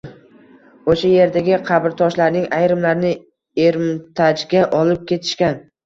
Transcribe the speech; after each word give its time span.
O‘sha 0.93 1.11
yerdagi 1.11 1.59
qabrtoshlarning 1.67 2.49
ayrimlarini 2.63 3.15
Ermitajga 3.69 4.69
olib 4.85 5.11
ketishgan. 5.15 5.67